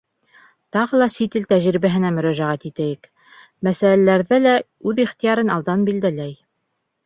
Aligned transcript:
Тағы 0.75 1.01
ла 1.01 1.07
сит 1.15 1.37
ил 1.39 1.45
тәжрибәһенә 1.53 2.11
мөрәжәғәт 2.15 2.67
итәйек. 2.71 3.11
мәсьәләләрҙә 3.69 4.43
лә 4.49 4.57
үҙ 4.93 5.07
ихтыярын 5.07 5.57
алдан 5.61 5.89
билдәләй. 5.93 6.37